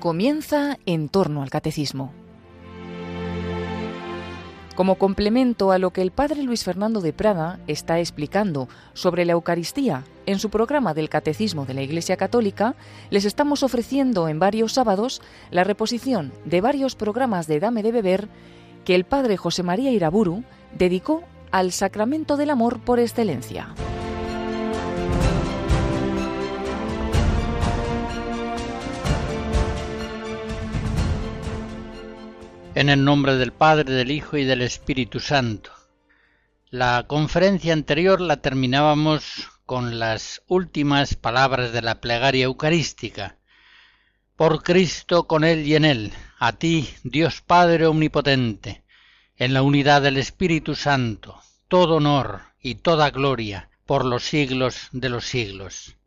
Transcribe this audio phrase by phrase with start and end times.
[0.00, 2.12] Comienza en torno al catecismo.
[4.76, 9.32] Como complemento a lo que el padre Luis Fernando de Prada está explicando sobre la
[9.32, 12.76] Eucaristía en su programa del Catecismo de la Iglesia Católica,
[13.10, 18.28] les estamos ofreciendo en varios sábados la reposición de varios programas de Dame de Beber
[18.84, 20.44] que el padre José María Iraburu
[20.78, 23.74] dedicó al sacramento del amor por excelencia.
[32.78, 35.72] En el nombre del Padre, del Hijo y del Espíritu Santo.
[36.70, 43.36] La conferencia anterior la terminábamos con las últimas palabras de la plegaria eucarística.
[44.36, 48.84] Por Cristo, con Él y en Él, a ti, Dios Padre Omnipotente,
[49.34, 55.08] en la unidad del Espíritu Santo, todo honor y toda gloria por los siglos de
[55.08, 55.97] los siglos.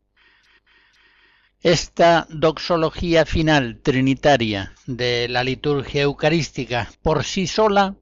[1.62, 7.94] Esta doxología final trinitaria de la liturgia eucarística por sí sola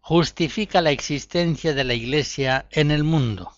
[0.00, 3.52] justifica la existencia de la Iglesia en el mundo.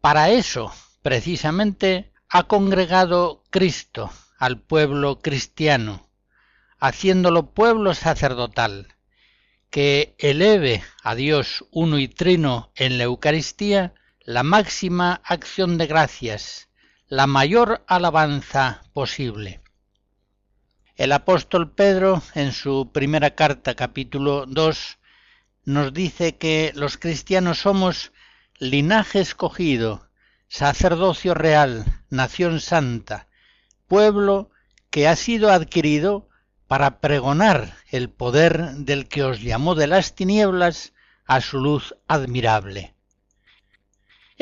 [0.00, 6.08] Para eso, precisamente, ha congregado Cristo al pueblo cristiano,
[6.78, 8.94] haciéndolo pueblo sacerdotal,
[9.68, 16.70] que eleve a Dios uno y trino en la Eucaristía la máxima acción de gracias,
[17.12, 19.60] la mayor alabanza posible.
[20.96, 24.98] El apóstol Pedro, en su primera carta capítulo 2,
[25.66, 28.12] nos dice que los cristianos somos
[28.58, 30.08] linaje escogido,
[30.48, 33.28] sacerdocio real, nación santa,
[33.88, 34.48] pueblo
[34.88, 36.30] que ha sido adquirido
[36.66, 40.94] para pregonar el poder del que os llamó de las tinieblas
[41.26, 42.94] a su luz admirable.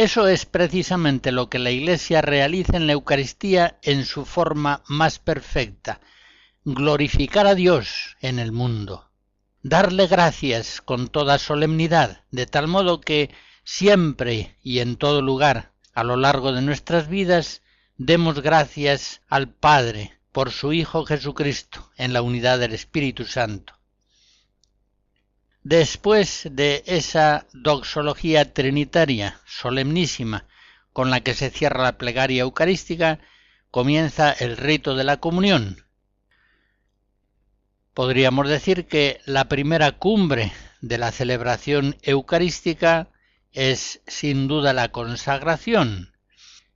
[0.01, 5.19] Eso es precisamente lo que la Iglesia realiza en la Eucaristía en su forma más
[5.19, 6.01] perfecta,
[6.65, 9.11] glorificar a Dios en el mundo,
[9.63, 13.29] darle gracias con toda solemnidad, de tal modo que
[13.63, 17.61] siempre y en todo lugar, a lo largo de nuestras vidas,
[17.99, 23.75] demos gracias al Padre por su Hijo Jesucristo en la unidad del Espíritu Santo.
[25.63, 30.47] Después de esa doxología trinitaria solemnísima
[30.95, 33.19] con la que se cierra la plegaria eucarística,
[33.71, 35.85] comienza el rito de la comunión.
[37.93, 40.51] Podríamos decir que la primera cumbre
[40.81, 43.09] de la celebración eucarística
[43.53, 46.15] es sin duda la consagración,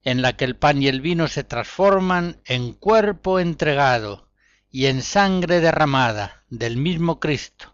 [0.02, 4.28] en la que el pan y el vino se transforman en cuerpo entregado
[4.70, 7.73] y en sangre derramada del mismo Cristo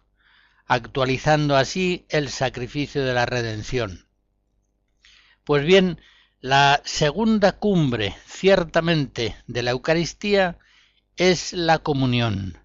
[0.71, 4.07] actualizando así el sacrificio de la redención.
[5.43, 5.99] Pues bien,
[6.39, 10.59] la segunda cumbre, ciertamente, de la Eucaristía
[11.17, 12.57] es la comunión,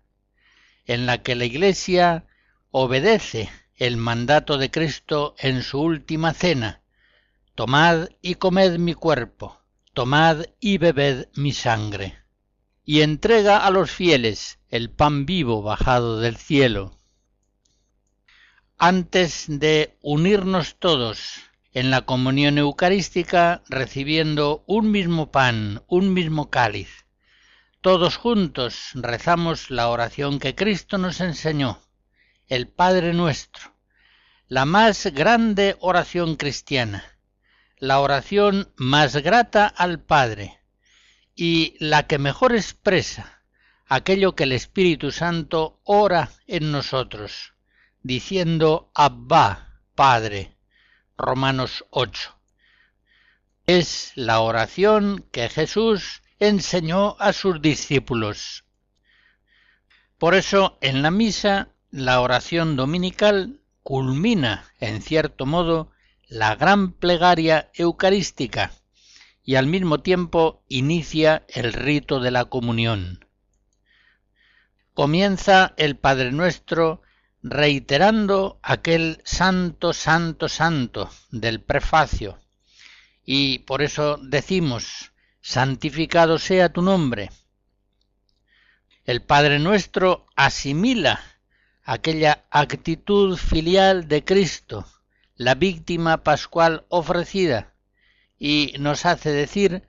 [0.85, 2.27] en la que la Iglesia
[2.71, 6.83] obedece el mandato de Cristo en su última cena,
[7.57, 9.61] Tomad y comed mi cuerpo,
[9.95, 12.23] tomad y bebed mi sangre,
[12.85, 16.96] y entrega a los fieles el pan vivo bajado del cielo,
[18.79, 21.41] antes de unirnos todos
[21.73, 27.07] en la comunión eucarística recibiendo un mismo pan, un mismo cáliz.
[27.81, 31.81] Todos juntos rezamos la oración que Cristo nos enseñó,
[32.49, 33.75] el Padre nuestro,
[34.47, 37.03] la más grande oración cristiana,
[37.79, 40.61] la oración más grata al Padre
[41.35, 43.43] y la que mejor expresa
[43.87, 47.56] aquello que el Espíritu Santo ora en nosotros
[48.07, 50.57] diciendo Abba, Padre.
[51.19, 52.37] Romanos 8.
[53.67, 58.65] Es la oración que Jesús enseñó a sus discípulos.
[60.19, 65.91] Por eso en la misa la oración dominical culmina, en cierto modo,
[66.29, 68.73] la gran plegaria eucarística
[69.43, 73.27] y al mismo tiempo inicia el rito de la comunión.
[74.95, 77.03] Comienza el Padre Nuestro
[77.49, 82.39] reiterando aquel santo, santo, santo del prefacio.
[83.25, 87.31] Y por eso decimos, santificado sea tu nombre.
[89.05, 91.21] El Padre nuestro asimila
[91.85, 94.85] aquella actitud filial de Cristo,
[95.37, 97.75] la víctima pascual ofrecida,
[98.41, 99.87] y nos hace decir,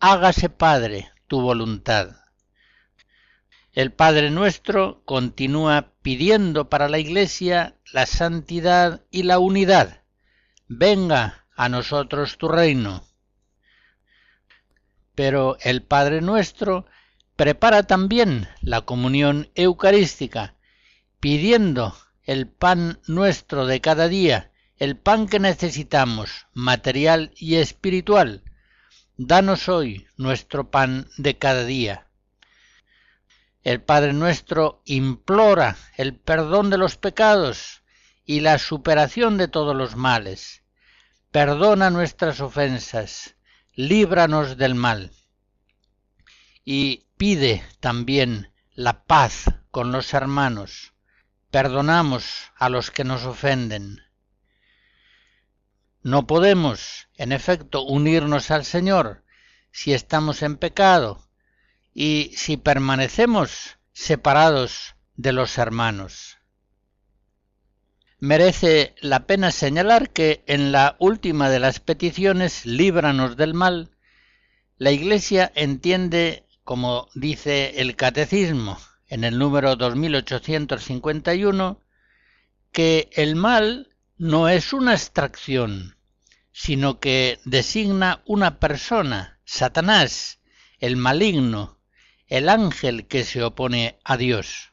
[0.00, 2.16] hágase Padre tu voluntad.
[3.78, 10.02] El Padre nuestro continúa pidiendo para la Iglesia la santidad y la unidad.
[10.66, 13.04] Venga a nosotros tu reino.
[15.14, 16.86] Pero el Padre nuestro
[17.36, 20.56] prepara también la comunión eucarística,
[21.20, 21.94] pidiendo
[22.24, 28.42] el pan nuestro de cada día, el pan que necesitamos, material y espiritual.
[29.16, 32.07] Danos hoy nuestro pan de cada día.
[33.68, 37.82] El Padre nuestro implora el perdón de los pecados
[38.24, 40.62] y la superación de todos los males.
[41.32, 43.36] Perdona nuestras ofensas,
[43.74, 45.12] líbranos del mal.
[46.64, 50.94] Y pide también la paz con los hermanos.
[51.50, 54.00] Perdonamos a los que nos ofenden.
[56.00, 59.26] No podemos, en efecto, unirnos al Señor
[59.72, 61.27] si estamos en pecado
[61.94, 66.38] y si permanecemos separados de los hermanos.
[68.20, 73.90] Merece la pena señalar que en la última de las peticiones, líbranos del mal,
[74.76, 81.80] la Iglesia entiende, como dice el Catecismo en el número 2851,
[82.72, 85.98] que el mal no es una abstracción,
[86.52, 90.40] sino que designa una persona, Satanás,
[90.78, 91.77] el maligno,
[92.28, 94.72] el ángel que se opone a Dios.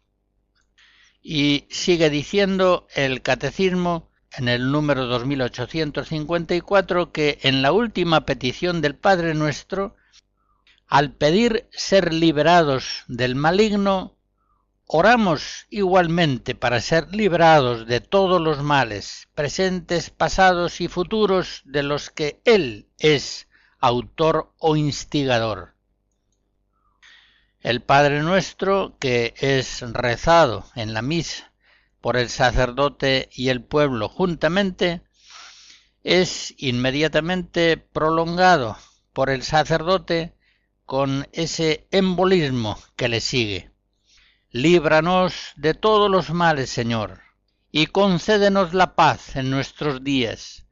[1.21, 8.95] Y sigue diciendo el catecismo en el número 2854 que en la última petición del
[8.95, 9.95] Padre nuestro,
[10.87, 14.17] al pedir ser liberados del maligno,
[14.85, 22.11] oramos igualmente para ser librados de todos los males, presentes, pasados y futuros, de los
[22.11, 23.47] que Él es
[23.79, 25.74] autor o instigador
[27.65, 31.51] el Padre Nuestro, que es rezado en la misa
[31.99, 35.01] por el sacerdote y el pueblo juntamente,
[36.03, 38.77] es inmediatamente prolongado
[39.13, 40.35] por el sacerdote
[40.85, 43.71] con ese embolismo que le sigue.
[44.51, 47.21] Líbranos de todos los males, Señor,
[47.71, 50.67] y concédenos la paz en nuestros días,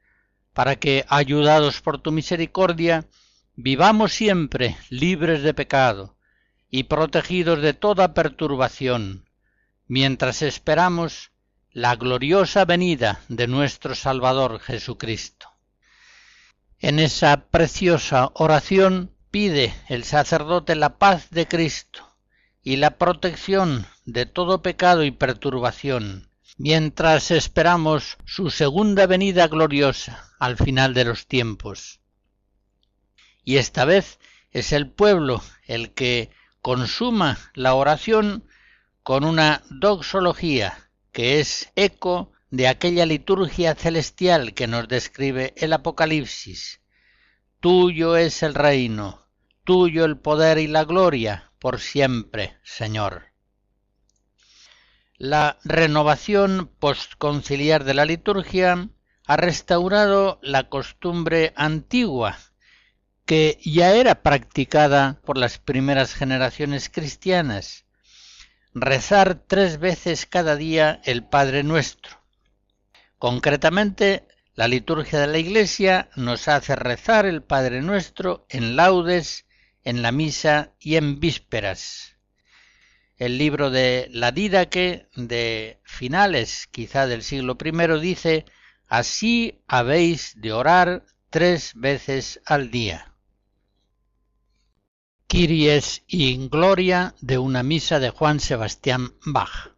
[0.52, 3.08] para que, ayudados por tu misericordia,
[3.56, 6.13] vivamos siempre libres de pecado
[6.74, 9.30] y protegidos de toda perturbación,
[9.86, 11.30] mientras esperamos
[11.70, 15.50] la gloriosa venida de nuestro Salvador Jesucristo.
[16.80, 22.12] En esa preciosa oración pide el sacerdote la paz de Cristo
[22.64, 30.56] y la protección de todo pecado y perturbación, mientras esperamos su segunda venida gloriosa al
[30.56, 32.00] final de los tiempos.
[33.44, 34.18] Y esta vez
[34.50, 36.30] es el pueblo el que
[36.64, 38.48] consuma la oración
[39.02, 46.80] con una doxología que es eco de aquella liturgia celestial que nos describe el Apocalipsis.
[47.60, 49.26] Tuyo es el reino,
[49.64, 53.26] tuyo el poder y la gloria por siempre, Señor.
[55.18, 58.88] La renovación postconciliar de la liturgia
[59.26, 62.38] ha restaurado la costumbre antigua
[63.26, 67.86] que ya era practicada por las primeras generaciones cristianas,
[68.74, 72.20] rezar tres veces cada día el Padre Nuestro.
[73.18, 79.46] Concretamente, la liturgia de la Iglesia nos hace rezar el Padre Nuestro en laudes,
[79.84, 82.16] en la misa y en vísperas.
[83.16, 88.44] El libro de la Didaque de finales quizá del siglo I dice,
[88.86, 93.13] así habéis de orar tres veces al día.
[95.34, 99.73] Kyries in Gloria de una misa de Juan Sebastián Bach.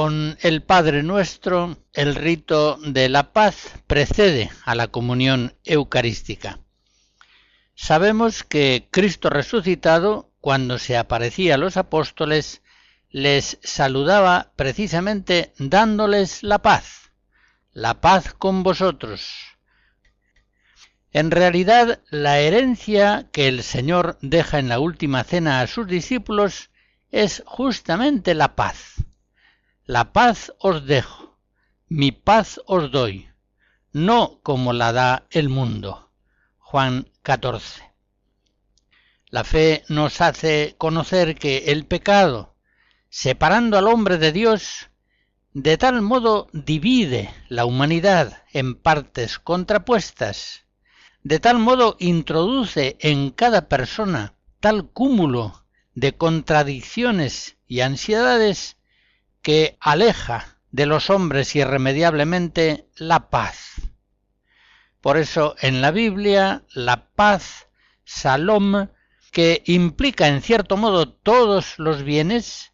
[0.00, 6.60] Con el Padre Nuestro, el rito de la paz precede a la comunión eucarística.
[7.74, 12.62] Sabemos que Cristo resucitado, cuando se aparecía a los apóstoles,
[13.10, 17.10] les saludaba precisamente dándoles la paz,
[17.72, 19.32] la paz con vosotros.
[21.10, 26.70] En realidad, la herencia que el Señor deja en la última cena a sus discípulos
[27.10, 29.07] es justamente la paz
[29.88, 31.38] la paz os dejo,
[31.88, 33.30] mi paz os doy,
[33.90, 36.10] no como la da el mundo.
[36.58, 37.90] Juan 14.
[39.30, 42.54] La fe nos hace conocer que el pecado,
[43.08, 44.90] separando al hombre de Dios,
[45.54, 50.66] de tal modo divide la humanidad en partes contrapuestas,
[51.22, 55.64] de tal modo introduce en cada persona tal cúmulo
[55.94, 58.77] de contradicciones y ansiedades
[59.42, 63.80] que aleja de los hombres irremediablemente la paz.
[65.00, 67.68] Por eso en la Biblia la paz,
[68.04, 68.88] salom,
[69.32, 72.72] que implica en cierto modo todos los bienes,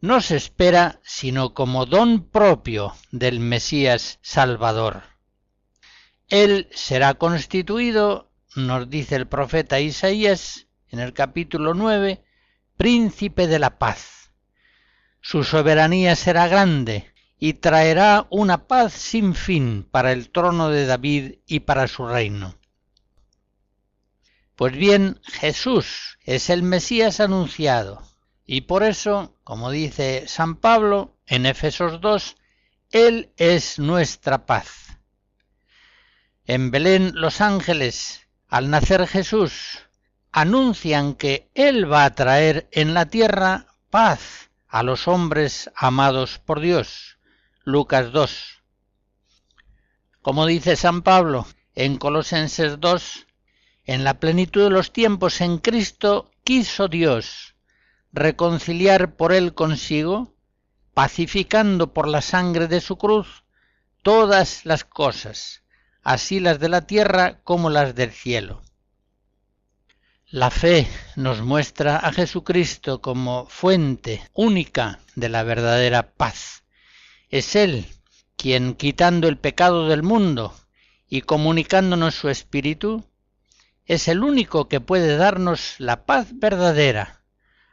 [0.00, 5.02] no se espera sino como don propio del Mesías Salvador.
[6.28, 12.22] Él será constituido, nos dice el profeta Isaías en el capítulo 9,
[12.76, 14.18] príncipe de la paz
[15.20, 21.34] su soberanía será grande y traerá una paz sin fin para el trono de David
[21.46, 22.56] y para su reino.
[24.56, 28.02] Pues bien, Jesús es el Mesías anunciado,
[28.44, 32.36] y por eso, como dice San Pablo en Efesos 2,
[32.90, 34.98] Él es nuestra paz.
[36.44, 39.80] En Belén los ángeles, al nacer Jesús,
[40.32, 46.60] anuncian que Él va a traer en la tierra paz a los hombres amados por
[46.60, 47.18] Dios.
[47.64, 48.62] Lucas 2.
[50.20, 53.26] Como dice San Pablo en Colosenses 2,
[53.84, 57.54] en la plenitud de los tiempos en Cristo quiso Dios
[58.12, 60.34] reconciliar por él consigo,
[60.94, 63.44] pacificando por la sangre de su cruz
[64.02, 65.62] todas las cosas,
[66.02, 68.62] así las de la tierra como las del cielo
[70.30, 76.64] la fe nos muestra a Jesucristo como fuente única de la verdadera paz.
[77.30, 77.86] Es Él
[78.36, 80.54] quien, quitando el pecado del mundo
[81.08, 83.06] y comunicándonos su espíritu,
[83.86, 87.22] es el único que puede darnos la paz verdadera,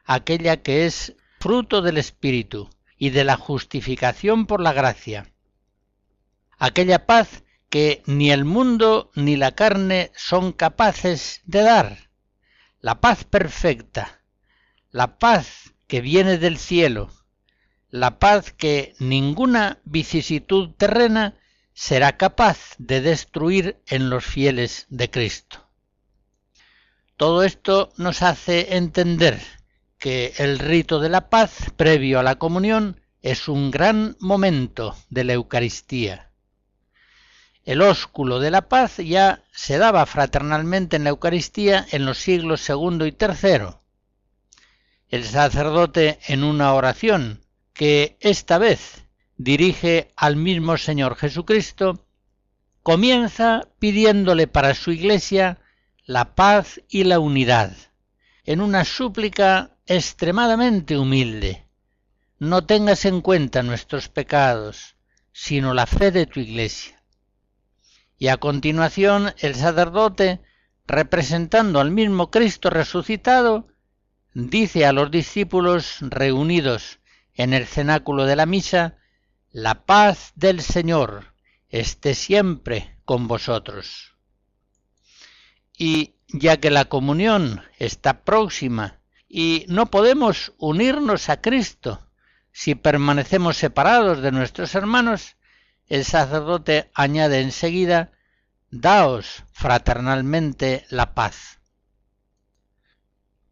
[0.06, 5.30] aquella que es fruto del espíritu y de la justificación por la gracia.
[6.58, 12.06] Aquella paz que ni el mundo ni la carne son capaces de dar
[12.86, 14.22] la paz perfecta,
[14.92, 17.10] la paz que viene del cielo,
[17.90, 21.34] la paz que ninguna vicisitud terrena
[21.74, 25.68] será capaz de destruir en los fieles de Cristo.
[27.18, 29.42] Todo esto nos hace entender
[29.98, 35.24] que el rito de la paz previo a la comunión es un gran momento de
[35.24, 36.25] la Eucaristía
[37.66, 42.62] el ósculo de la paz ya se daba fraternalmente en la Eucaristía en los siglos
[42.62, 43.82] segundo y tercero.
[45.10, 47.42] El sacerdote en una oración
[47.74, 49.06] que esta vez
[49.38, 52.06] dirige al mismo Señor Jesucristo,
[52.84, 55.58] comienza pidiéndole para su iglesia
[56.06, 57.76] la paz y la unidad,
[58.44, 61.66] en una súplica extremadamente humilde.
[62.38, 64.96] No tengas en cuenta nuestros pecados,
[65.32, 66.95] sino la fe de tu iglesia
[68.18, 70.42] y a continuación el sacerdote,
[70.88, 73.68] representando al mismo Cristo resucitado,
[74.34, 77.00] dice a los discípulos reunidos
[77.34, 78.98] en el cenáculo de la misa,
[79.52, 81.34] la paz del Señor
[81.70, 84.14] esté siempre con vosotros.
[85.78, 92.02] Y ya que la comunión está próxima y no podemos unirnos a Cristo
[92.52, 95.35] si permanecemos separados de nuestros hermanos,
[95.88, 98.12] el sacerdote añade enseguida,
[98.72, 101.60] Daos fraternalmente la paz.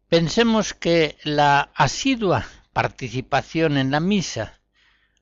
[0.08, 4.60] Pensemos que la asidua participación en la misa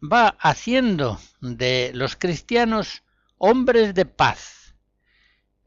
[0.02, 3.04] va haciendo de los cristianos
[3.38, 4.74] hombres de paz,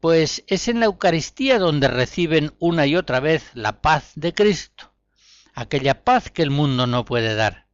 [0.00, 4.92] pues es en la Eucaristía donde reciben una y otra vez la paz de Cristo,
[5.54, 7.66] aquella paz que el mundo no puede dar.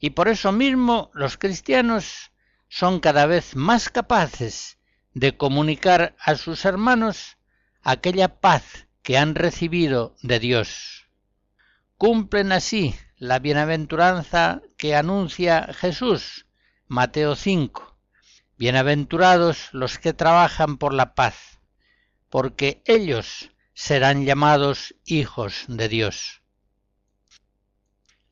[0.00, 2.31] Y por eso mismo los cristianos
[2.74, 4.78] son cada vez más capaces
[5.12, 7.36] de comunicar a sus hermanos
[7.82, 11.06] aquella paz que han recibido de Dios.
[11.98, 16.46] Cumplen así la bienaventuranza que anuncia Jesús,
[16.88, 17.94] Mateo 5.
[18.56, 21.60] Bienaventurados los que trabajan por la paz,
[22.30, 26.40] porque ellos serán llamados hijos de Dios.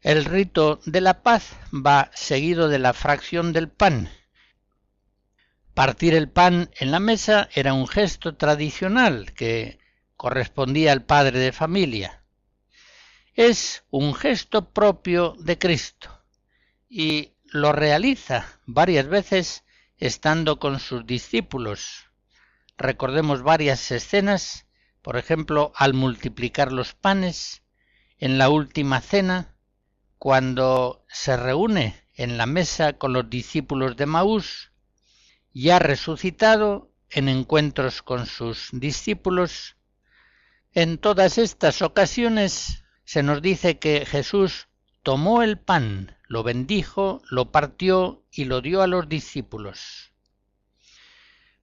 [0.00, 4.09] El rito de la paz va seguido de la fracción del pan.
[5.74, 9.78] Partir el pan en la mesa era un gesto tradicional que
[10.16, 12.22] correspondía al padre de familia.
[13.34, 16.24] Es un gesto propio de Cristo
[16.88, 19.64] y lo realiza varias veces
[19.96, 22.06] estando con sus discípulos.
[22.76, 24.66] Recordemos varias escenas,
[25.02, 27.62] por ejemplo, al multiplicar los panes,
[28.18, 29.54] en la última cena,
[30.18, 34.69] cuando se reúne en la mesa con los discípulos de Maús,
[35.52, 39.76] ya resucitado en encuentros con sus discípulos.
[40.73, 44.69] En todas estas ocasiones se nos dice que Jesús
[45.02, 50.12] tomó el pan, lo bendijo, lo partió y lo dio a los discípulos.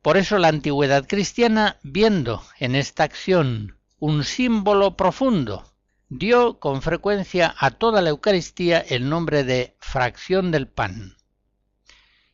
[0.01, 5.73] Por eso la antigüedad cristiana, viendo en esta acción un símbolo profundo,
[6.09, 11.16] dio con frecuencia a toda la Eucaristía el nombre de fracción del pan.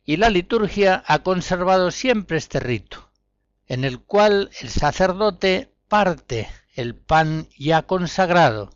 [0.04, 3.10] Y la liturgia ha conservado siempre este rito,
[3.66, 8.70] en el cual el sacerdote parte el pan ya consagrado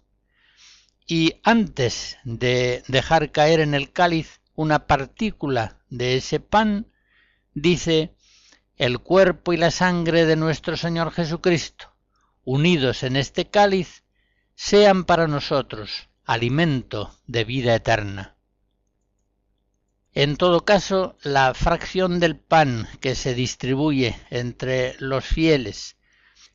[1.06, 6.86] y antes de dejar caer en el cáliz una partícula de ese pan,
[7.54, 8.14] dice,
[8.76, 11.94] el cuerpo y la sangre de nuestro Señor Jesucristo,
[12.44, 14.04] unidos en este cáliz,
[14.54, 18.36] sean para nosotros alimento de vida eterna.
[20.18, 25.96] En todo caso, la fracción del pan que se distribuye entre los fieles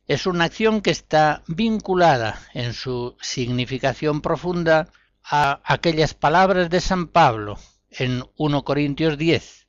[0.06, 7.06] es una acción que está vinculada en su significación profunda a aquellas palabras de San
[7.06, 7.56] Pablo
[7.88, 9.66] en 1 Corintios 10.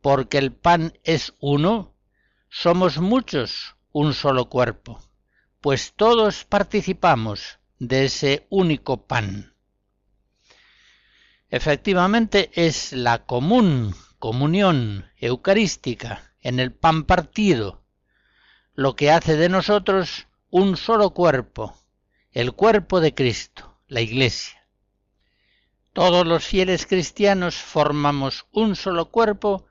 [0.00, 1.94] Porque el pan es uno,
[2.50, 4.98] somos muchos un solo cuerpo,
[5.60, 9.53] pues todos participamos de ese único pan.
[11.56, 17.84] Efectivamente es la común comunión eucarística en el pan partido
[18.74, 21.78] lo que hace de nosotros un solo cuerpo,
[22.32, 24.66] el cuerpo de Cristo, la Iglesia.
[25.92, 29.64] Todos los fieles cristianos formamos un solo cuerpo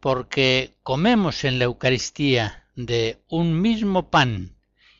[0.00, 4.56] porque comemos en la Eucaristía de un mismo pan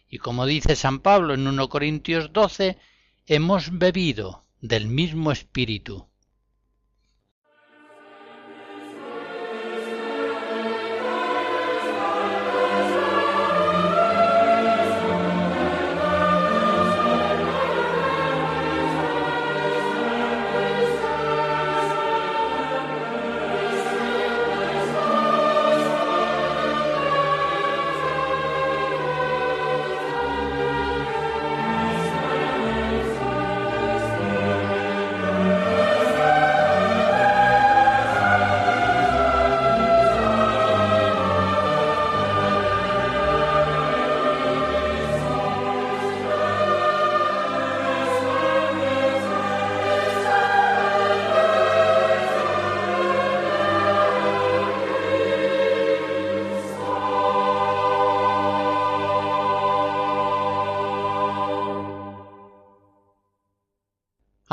[0.09, 2.79] y como dice San Pablo en 1 Corintios 12,
[3.27, 6.09] hemos bebido del mismo Espíritu.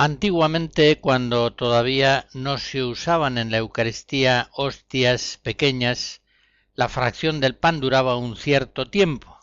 [0.05, 6.21] Antiguamente, cuando todavía no se usaban en la Eucaristía hostias pequeñas,
[6.75, 9.39] la fracción del pan duraba un cierto tiempo.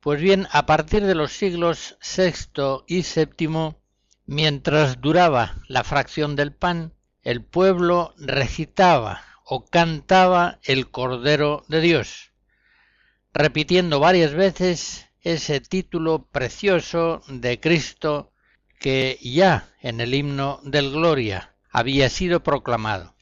[0.00, 3.76] Pues bien, a partir de los siglos VI y VII,
[4.26, 12.32] mientras duraba la fracción del pan, el pueblo recitaba o cantaba el Cordero de Dios,
[13.32, 18.32] repitiendo varias veces ese título precioso de Cristo
[18.78, 23.14] que ya en el himno del Gloria había sido proclamado.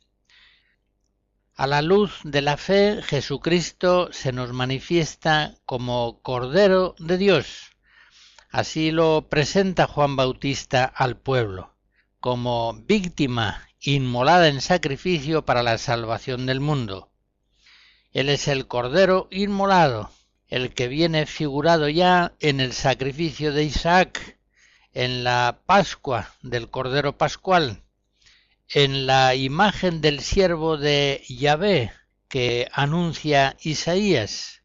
[1.54, 7.72] A la luz de la fe, Jesucristo se nos manifiesta como Cordero de Dios.
[8.50, 11.74] Así lo presenta Juan Bautista al pueblo,
[12.20, 17.10] como víctima inmolada en sacrificio para la salvación del mundo.
[18.12, 20.10] Él es el Cordero inmolado,
[20.48, 24.35] el que viene figurado ya en el sacrificio de Isaac
[24.96, 27.82] en la Pascua del Cordero Pascual,
[28.70, 31.92] en la imagen del siervo de Yahvé
[32.28, 34.62] que anuncia Isaías.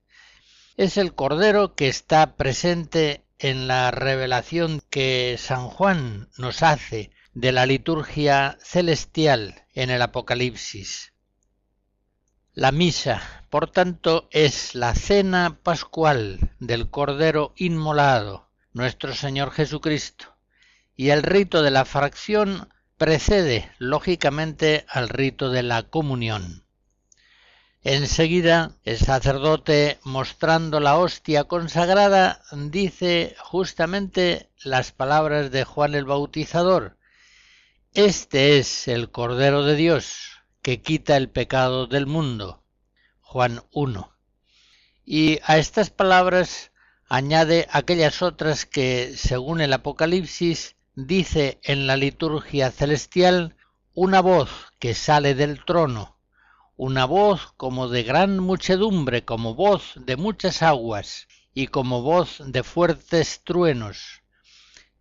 [0.78, 7.52] Es el Cordero que está presente en la revelación que San Juan nos hace de
[7.52, 11.12] la liturgia celestial en el Apocalipsis.
[12.54, 20.36] La misa, por tanto, es la cena pascual del Cordero Inmolado, nuestro Señor Jesucristo,
[20.96, 26.64] y el rito de la fracción precede, lógicamente, al rito de la comunión.
[27.84, 36.98] Enseguida, el sacerdote, mostrando la hostia consagrada, dice justamente las palabras de Juan el Bautizador.
[37.94, 42.64] Este es el Cordero de Dios, que quita el pecado del mundo.
[43.20, 44.16] Juan 1.
[45.04, 46.71] Y a estas palabras
[47.12, 53.56] añade aquellas otras que, según el Apocalipsis, dice en la liturgia celestial
[53.94, 56.22] una voz que sale del trono
[56.84, 62.64] una voz como de gran muchedumbre, como voz de muchas aguas y como voz de
[62.64, 64.24] fuertes truenos.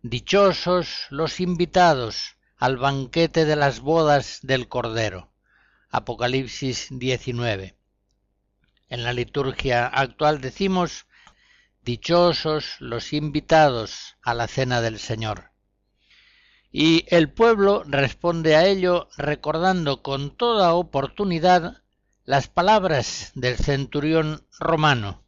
[0.03, 5.31] Dichosos los invitados al banquete de las bodas del Cordero.
[5.89, 7.75] Apocalipsis 19.
[8.89, 11.07] En la liturgia actual decimos,
[11.83, 15.51] Dichosos los invitados a la cena del Señor.
[16.71, 21.81] Y el pueblo responde a ello recordando con toda oportunidad
[22.23, 25.23] las palabras del centurión romano,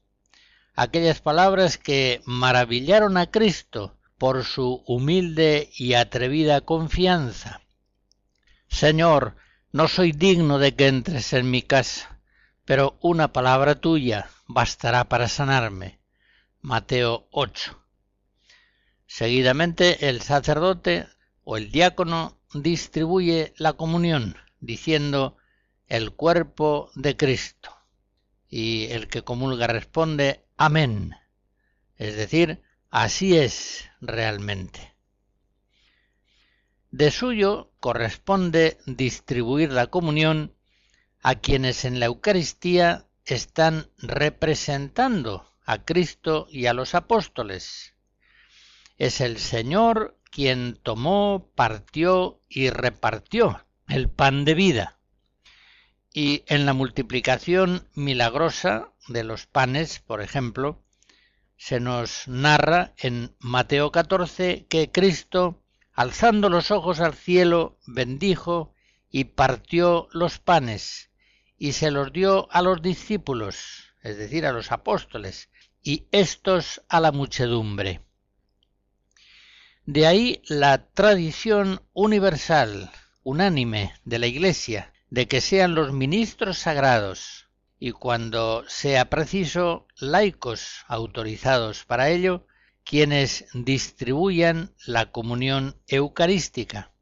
[0.76, 7.62] aquellas palabras que maravillaron a Cristo por su humilde y atrevida confianza.
[8.68, 9.36] Señor,
[9.72, 12.20] no soy digno de que entres en mi casa,
[12.64, 16.03] pero una palabra tuya bastará para sanarme.
[16.66, 17.78] Mateo 8.
[19.06, 21.10] Seguidamente el sacerdote
[21.44, 25.36] o el diácono distribuye la comunión diciendo
[25.88, 27.76] el cuerpo de Cristo
[28.48, 31.18] y el que comulga responde amén,
[31.98, 34.96] es decir, así es realmente.
[36.92, 40.56] De suyo corresponde distribuir la comunión
[41.22, 47.96] a quienes en la Eucaristía están representando a Cristo y a los apóstoles.
[48.98, 55.00] Es el Señor quien tomó, partió y repartió el pan de vida.
[56.14, 60.84] Y en la multiplicación milagrosa de los panes, por ejemplo,
[61.58, 68.74] se nos narra en Mateo 14 que Cristo, alzando los ojos al cielo, bendijo
[69.10, 71.10] y partió los panes
[71.58, 75.50] y se los dio a los discípulos, es decir, a los apóstoles,
[75.84, 78.02] y éstos a la muchedumbre.
[79.86, 82.90] De ahí la tradición universal,
[83.24, 90.86] unánime de la Iglesia, de que sean los ministros sagrados y cuando sea preciso laicos
[90.88, 92.48] autorizados para ello,
[92.86, 96.94] quienes distribuyan la comunión eucarística.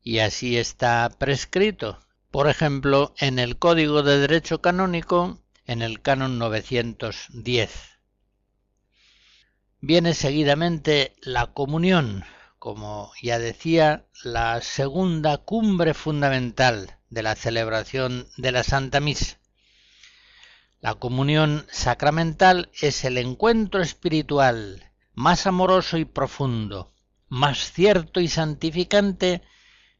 [0.00, 1.98] Y así está prescrito,
[2.30, 7.70] por ejemplo, en el Código de Derecho Canónico, en el canon 910.
[9.80, 12.24] Viene seguidamente la comunión,
[12.58, 19.38] como ya decía, la segunda cumbre fundamental de la celebración de la Santa Misa.
[20.80, 26.92] La comunión sacramental es el encuentro espiritual más amoroso y profundo,
[27.28, 29.42] más cierto y santificante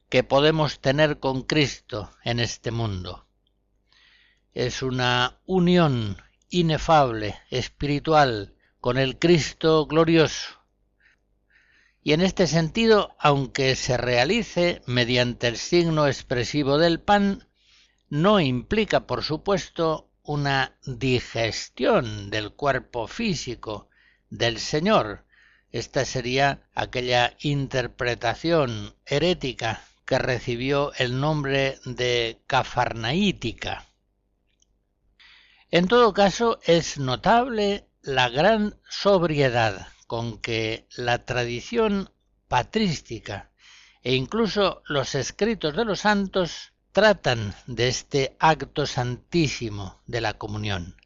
[0.08, 3.27] que podemos tener con Cristo en este mundo.
[4.54, 6.16] Es una unión
[6.48, 10.58] inefable, espiritual, con el Cristo glorioso.
[12.02, 17.46] Y en este sentido, aunque se realice mediante el signo expresivo del pan,
[18.08, 23.88] no implica, por supuesto, una digestión del cuerpo físico
[24.30, 25.24] del Señor.
[25.70, 33.87] Esta sería aquella interpretación herética que recibió el nombre de cafarnaítica.
[35.70, 42.10] En todo caso, es notable la gran sobriedad con que la tradición
[42.48, 43.50] patrística
[44.02, 50.96] e incluso los escritos de los santos tratan de este acto santísimo de la comunión.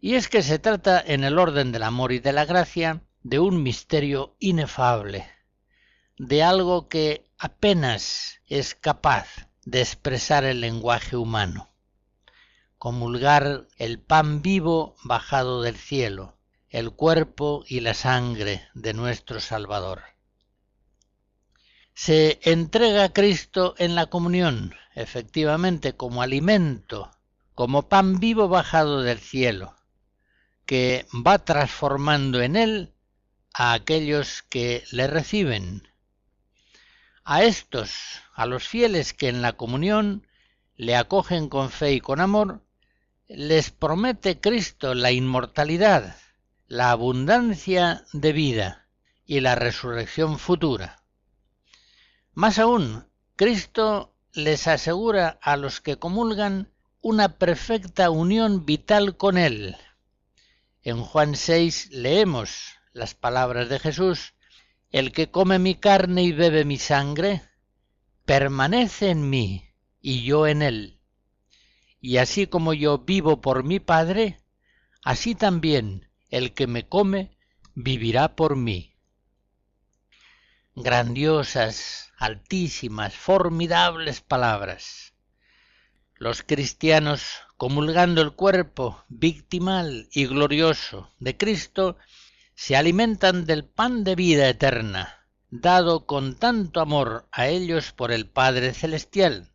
[0.00, 3.38] Y es que se trata en el orden del amor y de la gracia de
[3.38, 5.30] un misterio inefable,
[6.18, 11.71] de algo que apenas es capaz de expresar el lenguaje humano
[12.82, 16.36] comulgar el pan vivo bajado del cielo,
[16.68, 20.02] el cuerpo y la sangre de nuestro Salvador.
[21.94, 27.12] Se entrega a Cristo en la comunión, efectivamente, como alimento,
[27.54, 29.76] como pan vivo bajado del cielo,
[30.66, 32.94] que va transformando en él
[33.54, 35.88] a aquellos que le reciben.
[37.22, 37.92] A estos,
[38.34, 40.26] a los fieles que en la comunión
[40.74, 42.60] le acogen con fe y con amor,
[43.34, 46.16] les promete Cristo la inmortalidad,
[46.66, 48.88] la abundancia de vida
[49.26, 51.02] y la resurrección futura.
[52.34, 59.76] Más aún, Cristo les asegura a los que comulgan una perfecta unión vital con Él.
[60.82, 64.34] En Juan 6 leemos las palabras de Jesús,
[64.90, 67.42] El que come mi carne y bebe mi sangre,
[68.24, 69.68] permanece en mí
[70.00, 71.01] y yo en él.
[72.04, 74.40] Y así como yo vivo por mi Padre,
[75.04, 77.38] así también el que me come
[77.76, 78.96] vivirá por mí.
[80.74, 85.14] Grandiosas, altísimas, formidables palabras.
[86.16, 87.22] Los cristianos,
[87.56, 91.98] comulgando el cuerpo victimal y glorioso de Cristo,
[92.56, 98.28] se alimentan del pan de vida eterna, dado con tanto amor a ellos por el
[98.28, 99.51] Padre Celestial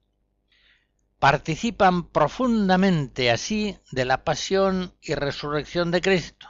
[1.20, 6.48] participan profundamente así de la pasión y resurrección de Cristo.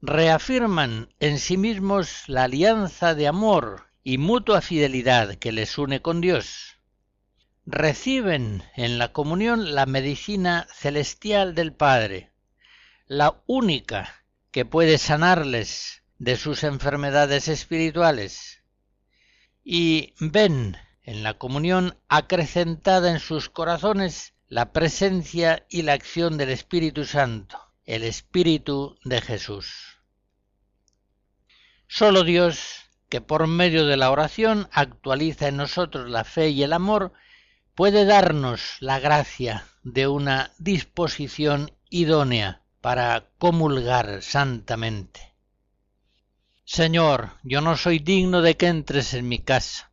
[0.00, 6.20] Reafirman en sí mismos la alianza de amor y mutua fidelidad que les une con
[6.20, 6.78] Dios.
[7.66, 12.32] Reciben en la comunión la medicina celestial del Padre,
[13.06, 18.62] la única que puede sanarles de sus enfermedades espirituales,
[19.64, 20.76] y ven
[21.08, 27.58] en la comunión acrecentada en sus corazones la presencia y la acción del Espíritu Santo,
[27.86, 29.96] el Espíritu de Jesús.
[31.86, 36.74] Solo Dios, que por medio de la oración actualiza en nosotros la fe y el
[36.74, 37.14] amor,
[37.74, 45.34] puede darnos la gracia de una disposición idónea para comulgar santamente.
[46.66, 49.87] Señor, yo no soy digno de que entres en mi casa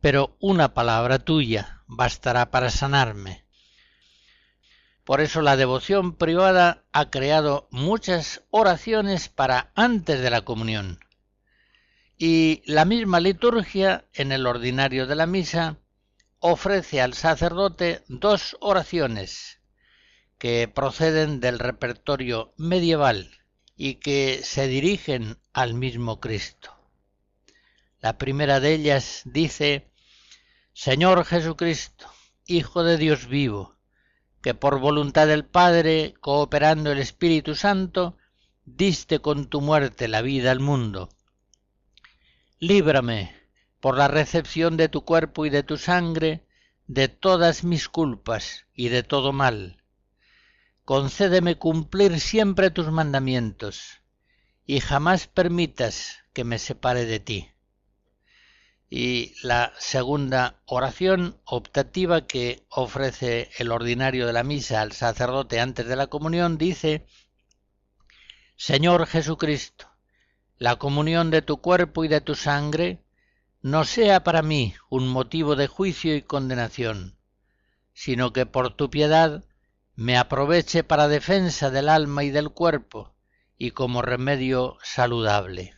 [0.00, 3.44] pero una palabra tuya bastará para sanarme.
[5.04, 10.98] Por eso la devoción privada ha creado muchas oraciones para antes de la comunión.
[12.18, 15.78] Y la misma liturgia, en el ordinario de la misa,
[16.40, 19.60] ofrece al sacerdote dos oraciones
[20.38, 23.30] que proceden del repertorio medieval
[23.76, 26.75] y que se dirigen al mismo Cristo.
[28.00, 29.90] La primera de ellas dice
[30.74, 32.06] Señor Jesucristo,
[32.46, 33.76] Hijo de Dios vivo,
[34.42, 38.18] que por voluntad del Padre, cooperando el Espíritu Santo,
[38.66, 41.08] diste con tu muerte la vida al mundo.
[42.58, 43.34] Líbrame,
[43.80, 46.46] por la recepción de tu cuerpo y de tu sangre,
[46.86, 49.82] de todas mis culpas y de todo mal.
[50.84, 54.02] Concédeme cumplir siempre tus mandamientos,
[54.66, 57.55] y jamás permitas que me separe de ti
[58.88, 65.86] y la segunda oración optativa que ofrece el ordinario de la misa al sacerdote antes
[65.86, 67.06] de la comunión dice
[68.56, 69.90] Señor Jesucristo,
[70.56, 73.02] la comunión de tu cuerpo y de tu sangre
[73.60, 77.18] no sea para mí un motivo de juicio y condenación,
[77.92, 79.44] sino que por tu piedad
[79.94, 83.14] me aproveche para defensa del alma y del cuerpo
[83.58, 85.74] y como remedio saludable.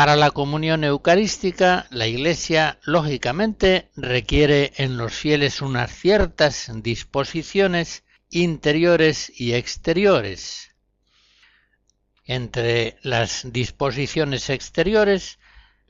[0.00, 9.30] Para la comunión eucarística, la Iglesia, lógicamente, requiere en los fieles unas ciertas disposiciones interiores
[9.38, 10.74] y exteriores.
[12.24, 15.38] Entre las disposiciones exteriores,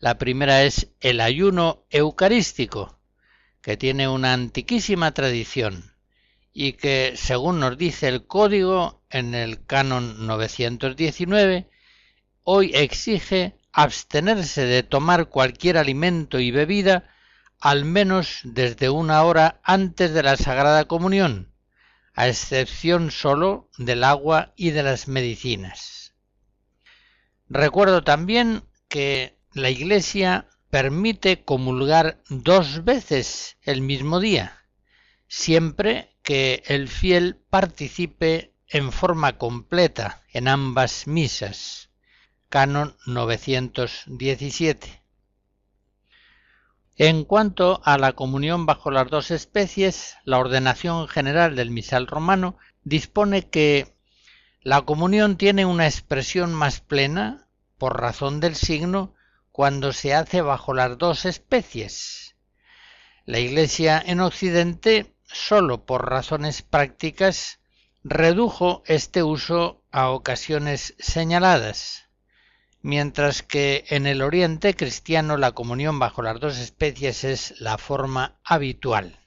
[0.01, 2.99] la primera es el ayuno eucarístico,
[3.63, 5.95] que tiene una antiquísima tradición
[6.53, 11.71] y que, según nos dice el código en el canon 919,
[12.43, 17.11] hoy exige abstenerse de tomar cualquier alimento y bebida
[17.61, 21.53] al menos desde una hora antes de la Sagrada Comunión,
[22.15, 26.15] a excepción sólo del agua y de las medicinas.
[27.49, 34.65] Recuerdo también que la Iglesia permite comulgar dos veces el mismo día,
[35.29, 41.90] siempre que el fiel participe en forma completa en ambas misas.
[42.51, 45.03] Canon 917.
[46.97, 52.59] En cuanto a la comunión bajo las dos especies, la ordenación general del misal romano
[52.83, 53.95] dispone que
[54.63, 57.47] la comunión tiene una expresión más plena,
[57.79, 59.15] por razón del signo,
[59.53, 62.35] cuando se hace bajo las dos especies.
[63.27, 67.61] La Iglesia en Occidente, sólo por razones prácticas,
[68.03, 72.10] redujo este uso a ocasiones señaladas,
[72.83, 78.39] mientras que en el Oriente cristiano la comunión bajo las dos especies es la forma
[78.45, 79.19] habitual.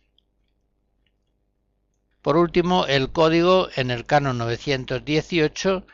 [2.22, 5.86] Por último, el código en el canon 918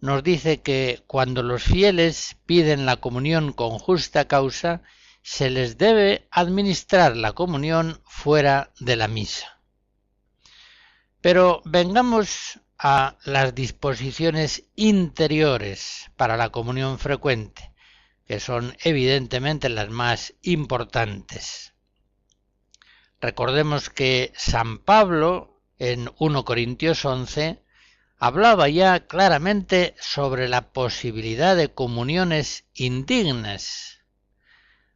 [0.00, 4.82] nos dice que cuando los fieles piden la comunión con justa causa,
[5.22, 9.60] se les debe administrar la comunión fuera de la misa.
[11.20, 17.72] Pero vengamos a las disposiciones interiores para la comunión frecuente,
[18.26, 21.74] que son evidentemente las más importantes.
[23.20, 27.62] Recordemos que San Pablo en 1 Corintios 11
[28.16, 33.98] hablaba ya claramente sobre la posibilidad de comuniones indignas.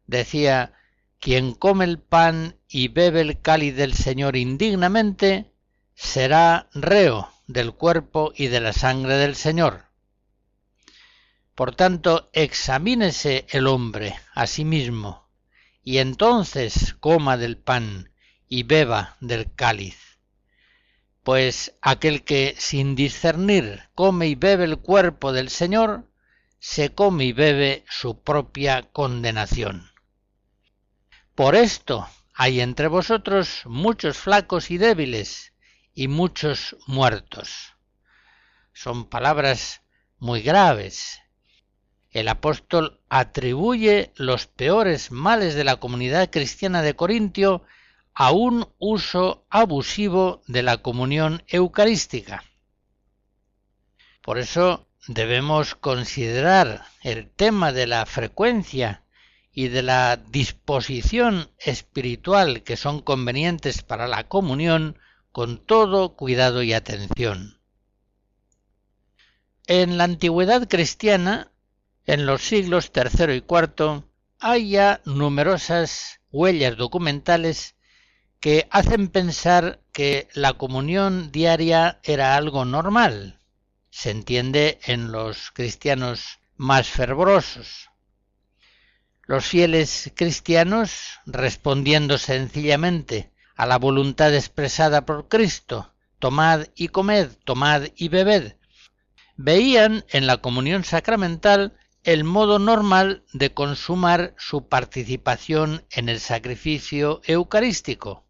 [0.06, 0.72] Decía,
[1.20, 5.52] quien come el pan y bebe el cáliz del Señor indignamente,
[5.94, 9.84] será reo del cuerpo y de la sangre del Señor.
[11.54, 15.28] Por tanto, examínese el hombre a sí mismo,
[15.82, 18.10] y entonces coma del pan
[18.48, 20.14] y beba del cáliz
[21.24, 26.06] pues aquel que sin discernir come y bebe el cuerpo del Señor,
[26.58, 29.90] se come y bebe su propia condenación.
[31.34, 35.53] Por esto hay entre vosotros muchos flacos y débiles,
[35.94, 37.74] y muchos muertos.
[38.72, 39.82] Son palabras
[40.18, 41.20] muy graves.
[42.10, 47.62] El apóstol atribuye los peores males de la comunidad cristiana de Corintio
[48.14, 52.44] a un uso abusivo de la comunión eucarística.
[54.22, 59.02] Por eso debemos considerar el tema de la frecuencia
[59.52, 64.98] y de la disposición espiritual que son convenientes para la comunión
[65.34, 67.58] con todo cuidado y atención.
[69.66, 71.50] En la antigüedad cristiana,
[72.06, 74.04] en los siglos III y IV,
[74.38, 77.74] hay ya numerosas huellas documentales
[78.38, 83.40] que hacen pensar que la comunión diaria era algo normal.
[83.90, 87.90] Se entiende en los cristianos más fervorosos.
[89.22, 97.84] Los fieles cristianos, respondiendo sencillamente a la voluntad expresada por Cristo, tomad y comed, tomad
[97.96, 98.56] y bebed,
[99.36, 107.22] veían en la comunión sacramental el modo normal de consumar su participación en el sacrificio
[107.24, 108.24] eucarístico.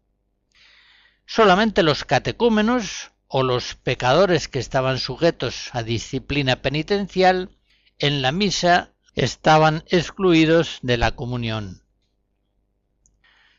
[1.25, 7.49] Solamente los catecúmenos o los pecadores que estaban sujetos a disciplina penitencial
[7.99, 11.81] en la misa estaban excluidos de la comunión.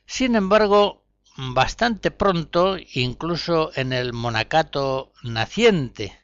[0.07, 1.06] Sin embargo,
[1.37, 6.19] bastante pronto, incluso en el monacato naciente,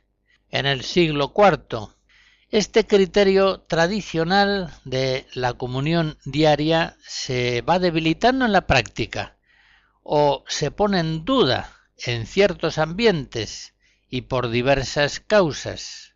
[0.51, 1.89] en el siglo IV,
[2.51, 9.39] este criterio tradicional de la comunión diaria se va debilitando en la práctica
[10.03, 13.75] o se pone en duda en ciertos ambientes
[14.11, 16.15] y por diversas causas.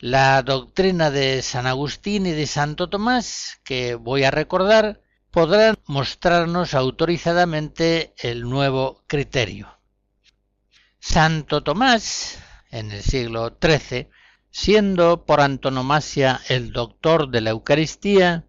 [0.00, 5.00] La doctrina de San Agustín y de Santo Tomás, que voy a recordar,
[5.30, 9.78] podrán mostrarnos autorizadamente el nuevo criterio.
[10.98, 12.38] Santo Tomás,
[12.70, 14.08] en el siglo XIII,
[14.50, 18.46] siendo por antonomasia el doctor de la Eucaristía,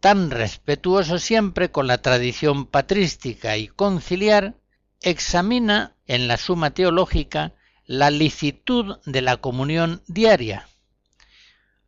[0.00, 4.56] tan respetuoso siempre con la tradición patrística y conciliar,
[5.00, 7.54] examina en la Suma Teológica
[7.84, 10.68] la licitud de la comunión diaria,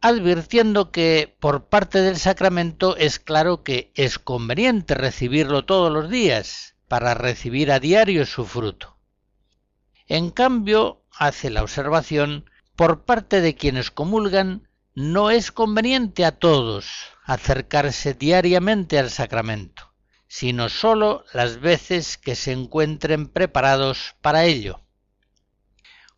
[0.01, 6.75] advirtiendo que por parte del sacramento es claro que es conveniente recibirlo todos los días
[6.89, 8.97] para recibir a diario su fruto.
[10.07, 16.91] En cambio, hace la observación, por parte de quienes comulgan, no es conveniente a todos
[17.25, 19.93] acercarse diariamente al sacramento,
[20.27, 24.81] sino sólo las veces que se encuentren preparados para ello.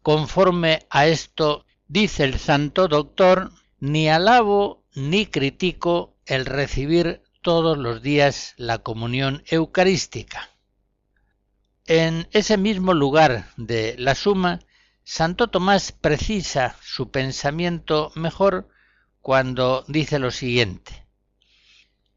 [0.03, 3.53] Conforme a esto, dice el santo doctor,
[3.83, 10.51] ni alabo ni critico el recibir todos los días la comunión eucarística.
[11.87, 14.61] En ese mismo lugar de la suma,
[15.03, 18.69] Santo Tomás precisa su pensamiento mejor
[19.21, 21.05] cuando dice lo siguiente.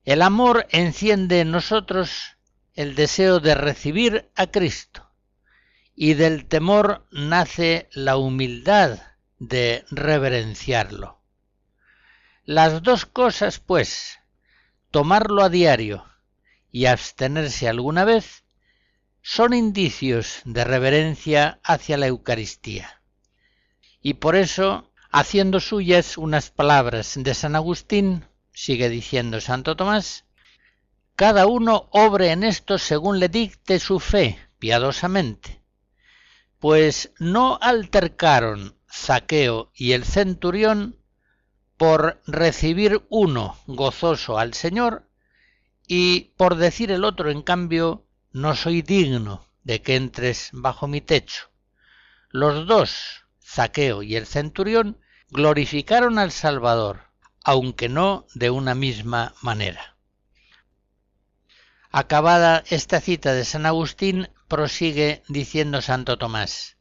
[0.03, 2.37] El amor enciende en nosotros
[2.75, 5.09] el deseo de recibir a Cristo
[5.95, 8.99] y del temor nace la humildad
[9.39, 11.24] de reverenciarlo.
[12.45, 14.19] Las dos cosas, pues,
[14.91, 16.05] tomarlo a diario
[16.71, 18.43] y abstenerse alguna vez,
[19.23, 23.01] son indicios de reverencia hacia la Eucaristía.
[23.99, 30.25] Y por eso, haciendo suyas unas palabras de San Agustín, sigue diciendo Santo Tomás,
[31.15, 35.63] cada uno obre en esto según le dicte su fe piadosamente,
[36.59, 40.99] pues no altercaron Zaqueo y el centurión
[41.77, 45.09] por recibir uno gozoso al Señor
[45.87, 51.01] y por decir el otro, en cambio, no soy digno de que entres bajo mi
[51.01, 51.51] techo.
[52.29, 54.99] Los dos, Zaqueo y el centurión,
[55.29, 57.11] glorificaron al Salvador,
[57.43, 59.95] aunque no de una misma manera.
[61.91, 66.77] Acabada esta cita de San Agustín, prosigue diciendo Santo Tomás,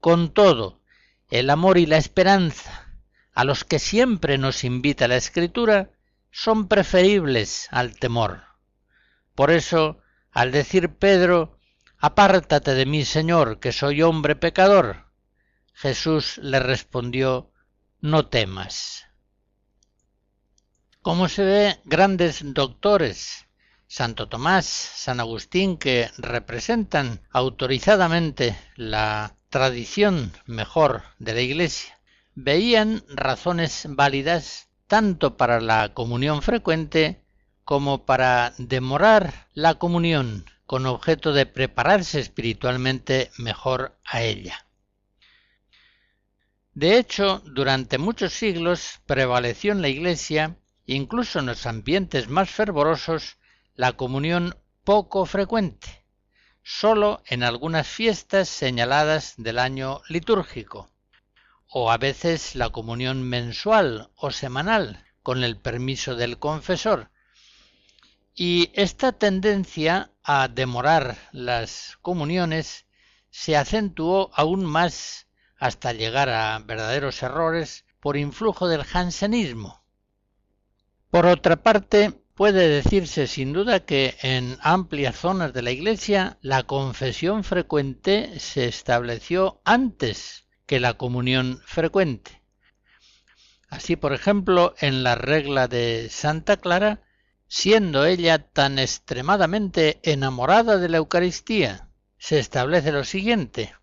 [0.00, 0.80] Con todo,
[1.28, 2.89] el amor y la esperanza,
[3.32, 5.90] a los que siempre nos invita la Escritura,
[6.30, 8.42] son preferibles al temor.
[9.34, 9.98] Por eso,
[10.32, 11.60] al decir Pedro,
[12.02, 15.04] Apártate de mí, Señor, que soy hombre pecador,
[15.74, 17.52] Jesús le respondió,
[18.00, 19.04] No temas.
[21.02, 23.46] Como se ve, grandes doctores
[23.86, 31.99] Santo Tomás, San Agustín, que representan autorizadamente la tradición mejor de la Iglesia,
[32.42, 37.22] veían razones válidas tanto para la comunión frecuente
[37.64, 44.66] como para demorar la comunión con objeto de prepararse espiritualmente mejor a ella.
[46.72, 53.36] De hecho, durante muchos siglos prevaleció en la Iglesia, incluso en los ambientes más fervorosos,
[53.74, 56.04] la comunión poco frecuente,
[56.62, 60.90] sólo en algunas fiestas señaladas del año litúrgico,
[61.70, 67.10] o a veces la comunión mensual o semanal, con el permiso del confesor.
[68.34, 72.86] Y esta tendencia a demorar las comuniones
[73.30, 75.26] se acentuó aún más
[75.58, 79.82] hasta llegar a verdaderos errores por influjo del jansenismo.
[81.10, 86.62] Por otra parte, Puede decirse sin duda que en amplias zonas de la Iglesia la
[86.62, 92.44] confesión frecuente se estableció antes que la comunión frecuente.
[93.70, 97.02] Así, por ejemplo, en la regla de Santa Clara,
[97.48, 103.74] siendo ella tan extremadamente enamorada de la Eucaristía, se establece lo siguiente.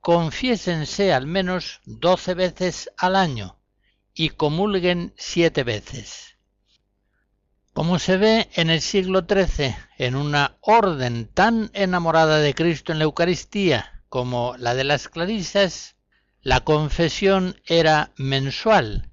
[0.00, 3.56] Confiésense al menos doce veces al año
[4.12, 6.36] y comulguen siete veces.
[7.72, 12.98] Como se ve en el siglo XIII, en una orden tan enamorada de Cristo en
[12.98, 15.96] la Eucaristía como la de las clarisas,
[16.42, 19.10] la confesión era mensual,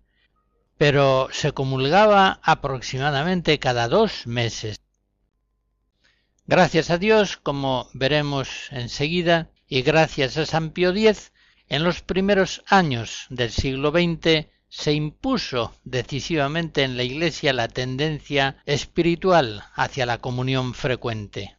[0.78, 4.80] pero se comulgaba aproximadamente cada dos meses.
[6.48, 11.34] Gracias a Dios, como veremos enseguida, y gracias a San Pío X,
[11.68, 18.58] en los primeros años del siglo XX se impuso decisivamente en la Iglesia la tendencia
[18.66, 21.58] espiritual hacia la comunión frecuente.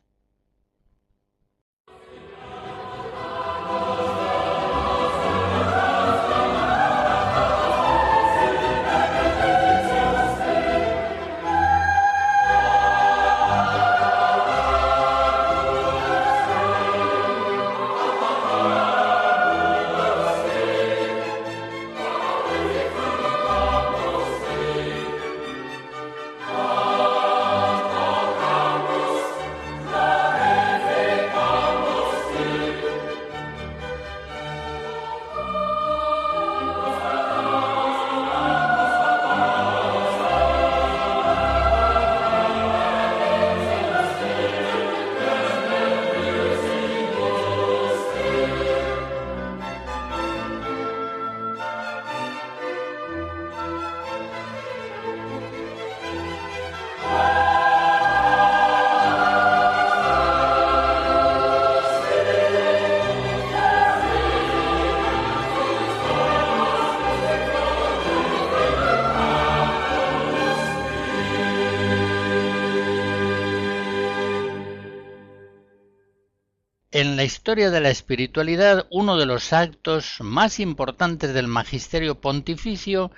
[77.17, 83.11] En la historia de la espiritualidad uno de los actos más importantes del magisterio pontificio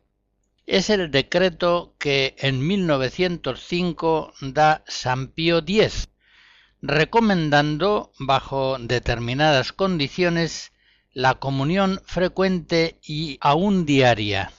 [0.67, 6.11] es el decreto que en 1905 da San Pío X,
[6.81, 10.71] recomendando, bajo determinadas condiciones,
[11.13, 14.53] la comunión frecuente y aún diaria.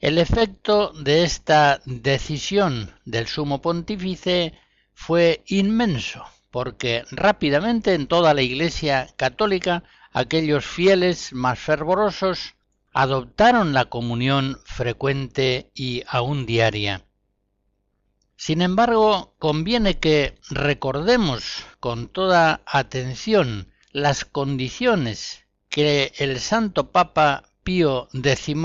[0.00, 4.54] El efecto de esta decisión del sumo pontífice
[4.94, 12.54] fue inmenso, porque rápidamente en toda la Iglesia católica aquellos fieles más fervorosos
[12.92, 17.04] adoptaron la comunión frecuente y aún diaria.
[18.36, 28.08] Sin embargo, conviene que recordemos con toda atención las condiciones que el Santo Papa Pío
[28.12, 28.56] X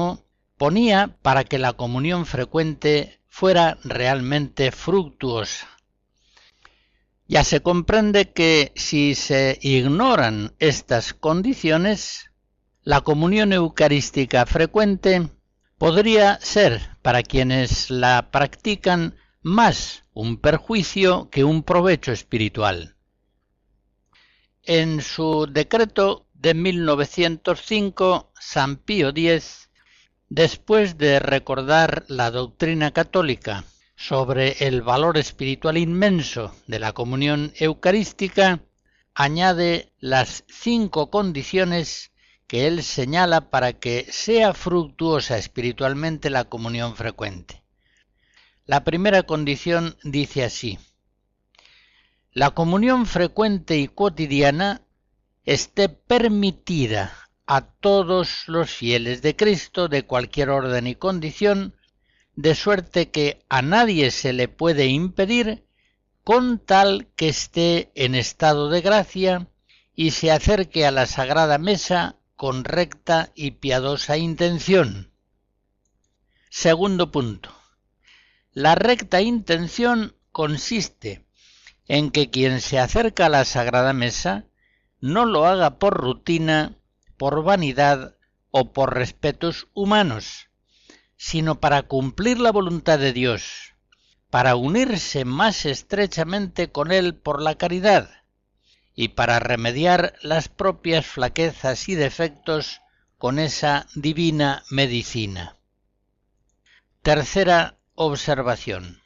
[0.57, 5.74] ponía para que la comunión frecuente fuera realmente fructuosa.
[7.28, 12.30] Ya se comprende que si se ignoran estas condiciones,
[12.84, 15.30] la comunión eucarística frecuente
[15.80, 22.95] podría ser, para quienes la practican, más un perjuicio que un provecho espiritual.
[24.61, 29.71] En su decreto de 1905, San Pío X,
[30.30, 33.63] después de recordar la doctrina católica
[33.95, 38.61] sobre el valor espiritual inmenso de la comunión eucarística,
[39.13, 42.11] añade las cinco condiciones
[42.47, 47.63] que él señala para que sea fructuosa espiritualmente la comunión frecuente.
[48.65, 50.79] La primera condición dice así,
[52.31, 54.81] la comunión frecuente y cotidiana
[55.45, 57.13] esté permitida
[57.47, 61.75] a todos los fieles de Cristo de cualquier orden y condición,
[62.36, 65.65] de suerte que a nadie se le puede impedir
[66.23, 69.47] con tal que esté en estado de gracia
[69.93, 75.11] y se acerque a la sagrada mesa con recta y piadosa intención.
[76.49, 77.53] Segundo punto.
[78.51, 81.25] La recta intención consiste
[81.88, 84.45] en que quien se acerca a la Sagrada Mesa
[84.99, 86.77] no lo haga por rutina,
[87.17, 88.15] por vanidad
[88.51, 90.49] o por respetos humanos,
[91.18, 93.74] sino para cumplir la voluntad de Dios,
[94.30, 98.09] para unirse más estrechamente con Él por la caridad,
[98.95, 102.82] y para remediar las propias flaquezas y defectos
[103.18, 105.57] con esa divina medicina.
[107.01, 109.01] Tercera observación.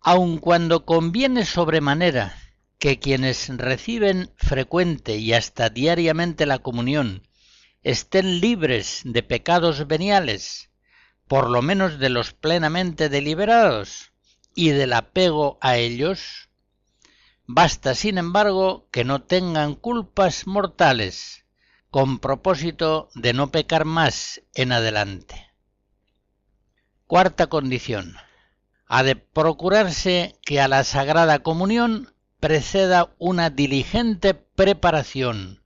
[0.00, 2.34] Aun cuando conviene sobremanera
[2.78, 7.28] que quienes reciben frecuente y hasta diariamente la comunión
[7.82, 10.69] estén libres de pecados veniales,
[11.30, 14.10] por lo menos de los plenamente deliberados,
[14.52, 16.48] y del apego a ellos,
[17.46, 21.44] Basta, sin embargo, que no tengan culpas mortales,
[21.88, 25.52] con propósito de no pecar más en adelante.
[27.06, 28.16] Cuarta condición.
[28.86, 35.62] Ha de procurarse que a la Sagrada Comunión preceda una diligente preparación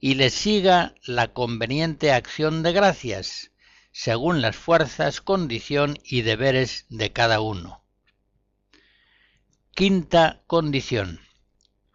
[0.00, 3.52] y le siga la conveniente acción de gracias,
[3.92, 7.82] según las fuerzas, condición y deberes de cada uno.
[9.74, 11.20] Quinta condición.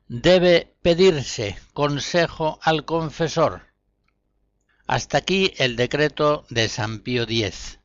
[0.07, 3.63] Debe pedirse consejo al confesor.
[4.87, 7.79] Hasta aquí el decreto de San Pío X.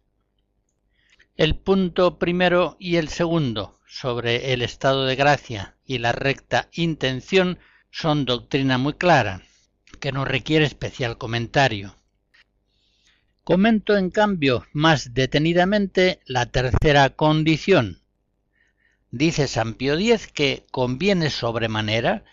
[1.37, 7.59] El punto primero y el segundo sobre el estado de gracia y la recta intención
[7.91, 9.43] son doctrina muy clara,
[10.01, 11.98] que no requiere especial comentario.
[13.49, 18.03] Comento en cambio más detenidamente la tercera condición,
[19.11, 22.27] Dice San Pío X que conviene sobremanera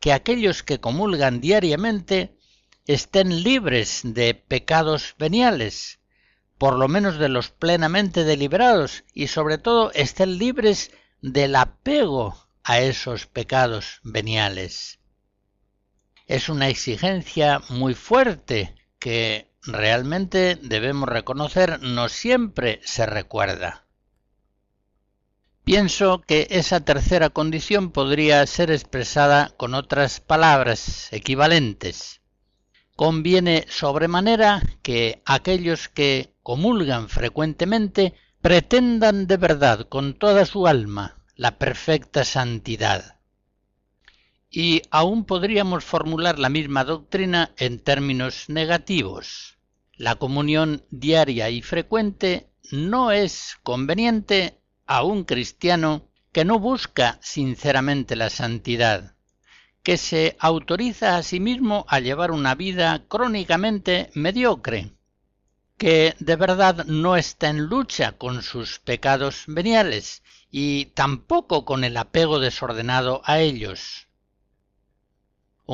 [0.00, 2.38] que aquellos que comulgan diariamente
[2.86, 6.00] estén libres de pecados veniales,
[6.56, 12.80] por lo menos de los plenamente deliberados, y sobre todo estén libres del apego a
[12.80, 15.00] esos pecados veniales.
[16.26, 23.86] Es una exigencia muy fuerte que realmente debemos reconocer no siempre se recuerda.
[25.64, 32.20] Pienso que esa tercera condición podría ser expresada con otras palabras equivalentes.
[32.96, 41.58] Conviene sobremanera que aquellos que comulgan frecuentemente pretendan de verdad con toda su alma la
[41.58, 43.20] perfecta santidad.
[44.50, 49.51] Y aún podríamos formular la misma doctrina en términos negativos.
[50.02, 58.16] La comunión diaria y frecuente no es conveniente a un cristiano que no busca sinceramente
[58.16, 59.14] la santidad,
[59.84, 64.90] que se autoriza a sí mismo a llevar una vida crónicamente mediocre,
[65.78, 71.96] que de verdad no está en lucha con sus pecados veniales y tampoco con el
[71.96, 74.08] apego desordenado a ellos.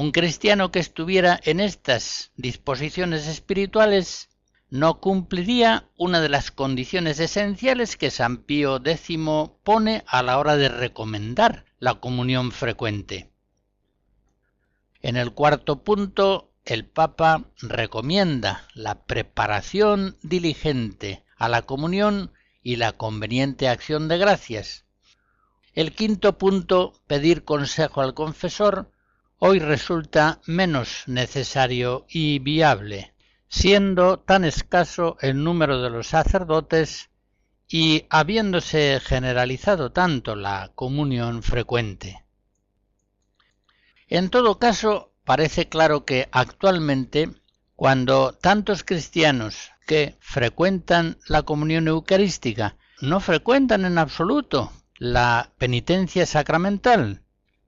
[0.01, 4.29] Un cristiano que estuviera en estas disposiciones espirituales
[4.71, 9.19] no cumpliría una de las condiciones esenciales que San Pío X
[9.65, 13.33] pone a la hora de recomendar la comunión frecuente.
[15.03, 22.31] En el cuarto punto, el Papa recomienda la preparación diligente a la comunión
[22.63, 24.85] y la conveniente acción de gracias.
[25.75, 28.93] El quinto punto, pedir consejo al confesor,
[29.39, 33.14] hoy resulta menos necesario y viable,
[33.49, 37.11] siendo tan escaso el número de los sacerdotes
[37.68, 42.24] y habiéndose generalizado tanto la comunión frecuente.
[44.09, 47.30] En todo caso, parece claro que actualmente,
[47.76, 57.22] cuando tantos cristianos que frecuentan la comunión eucarística no frecuentan en absoluto la penitencia sacramental,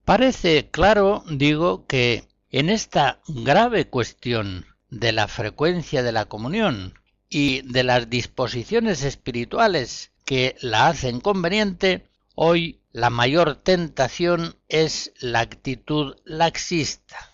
[0.05, 6.95] Parece claro, digo, que en esta grave cuestión de la frecuencia de la comunión
[7.29, 15.41] y de las disposiciones espirituales que la hacen conveniente, hoy la mayor tentación es la
[15.41, 17.31] actitud laxista.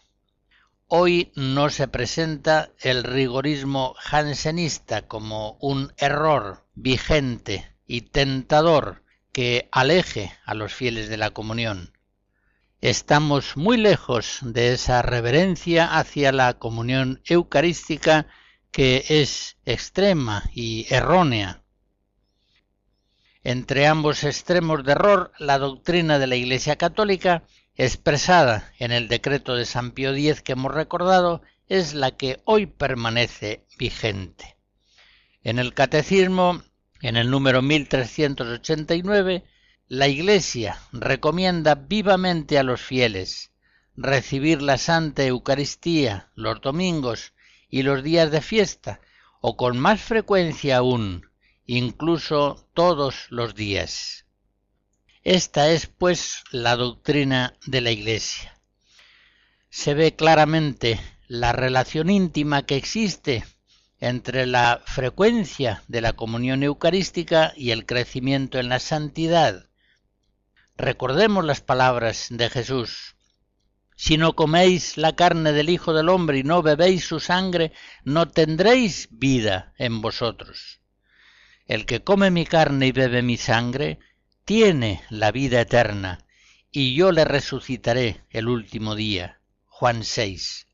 [0.87, 9.03] Hoy no se presenta el rigorismo jansenista como un error vigente y tentador
[9.33, 11.96] que aleje a los fieles de la comunión.
[12.87, 18.29] Estamos muy lejos de esa reverencia hacia la comunión eucarística
[18.71, 21.65] que es extrema y errónea.
[23.43, 27.43] Entre ambos extremos de error, la doctrina de la Iglesia Católica,
[27.75, 32.67] expresada en el decreto de San Pío X que hemos recordado, es la que hoy
[32.67, 34.59] permanece vigente.
[35.43, 36.63] En el Catecismo,
[37.01, 39.43] en el número 1389,
[39.89, 43.53] la Iglesia recomienda vivamente a los fieles
[43.97, 47.35] recibir la Santa Eucaristía los domingos
[47.69, 49.01] y los días de fiesta,
[49.41, 51.31] o con más frecuencia aún,
[51.67, 54.27] incluso todos los días.
[55.23, 58.59] Esta es, pues, la doctrina de la Iglesia.
[59.71, 63.45] Se ve claramente la relación íntima que existe
[64.01, 69.69] entre la frecuencia de la comunión eucarística y el crecimiento en la santidad,
[70.79, 73.17] Recordemos las palabras de Jesús.
[73.95, 77.73] Si no coméis la carne del Hijo del Hombre y no bebéis su sangre,
[78.05, 80.81] no tendréis vida en vosotros.
[81.65, 84.01] El que come mi carne y bebe mi sangre,
[84.45, 86.19] tiene la vida eterna,
[86.71, 89.41] y yo le resucitaré el último día.
[89.65, 90.67] Juan 6.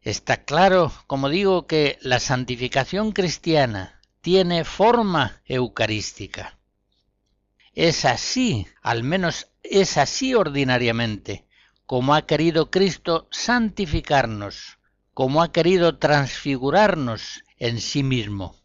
[0.00, 6.55] Está claro, como digo, que la santificación cristiana tiene forma eucarística.
[7.76, 11.44] Es así, al menos es así ordinariamente,
[11.84, 14.78] como ha querido Cristo santificarnos,
[15.12, 18.56] como ha querido transfigurarnos en sí mismo.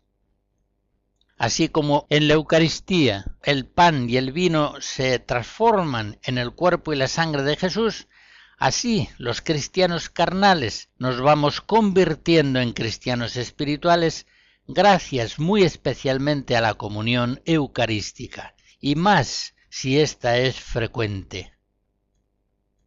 [1.37, 6.93] Así como en la Eucaristía el pan y el vino se transforman en el cuerpo
[6.93, 8.07] y la sangre de Jesús,
[8.57, 14.25] así los cristianos carnales nos vamos convirtiendo en cristianos espirituales
[14.69, 21.53] gracias muy especialmente a la comunión eucarística y más si ésta es frecuente.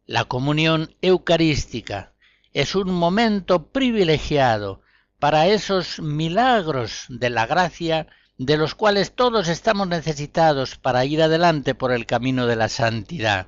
[0.05, 2.13] La comunión eucarística
[2.53, 4.81] es un momento privilegiado
[5.17, 11.73] para esos milagros de la gracia de los cuales todos estamos necesitados para ir adelante
[11.73, 13.47] por el camino de la santidad.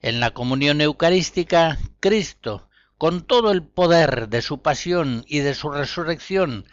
[0.00, 2.68] En la comunión eucarística, Cristo,
[2.98, 6.66] con todo el poder de su pasión y de su resurrección,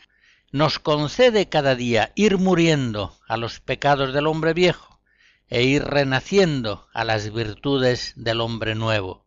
[0.52, 4.99] nos concede cada día ir muriendo a los pecados del hombre viejo
[5.47, 9.26] e ir renaciendo a las virtudes del hombre nuevo.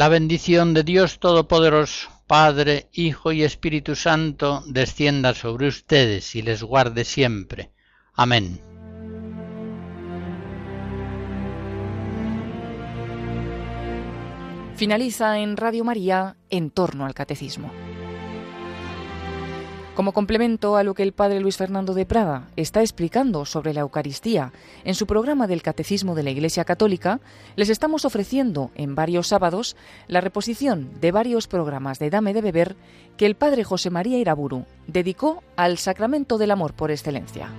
[0.00, 6.62] La bendición de Dios Todopoderoso, Padre, Hijo y Espíritu Santo, descienda sobre ustedes y les
[6.62, 7.70] guarde siempre.
[8.14, 8.62] Amén.
[14.74, 17.70] Finaliza en Radio María en torno al catecismo.
[20.00, 23.82] Como complemento a lo que el padre Luis Fernando de Prada está explicando sobre la
[23.82, 24.50] Eucaristía
[24.82, 27.20] en su programa del Catecismo de la Iglesia Católica,
[27.54, 29.76] les estamos ofreciendo en varios sábados
[30.08, 32.76] la reposición de varios programas de Dame de Beber
[33.18, 37.50] que el padre José María Iraburu dedicó al sacramento del amor por excelencia.